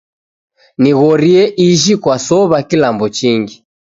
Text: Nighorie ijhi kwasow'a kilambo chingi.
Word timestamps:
Nighorie 0.81 1.43
ijhi 1.67 1.93
kwasow'a 2.01 2.57
kilambo 2.69 3.05
chingi. 3.17 3.55